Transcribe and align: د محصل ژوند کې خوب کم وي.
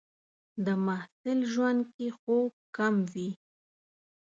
د 0.65 0.67
محصل 0.85 1.39
ژوند 1.51 1.81
کې 1.95 2.07
خوب 2.17 2.51
کم 2.75 2.95
وي. 3.13 3.29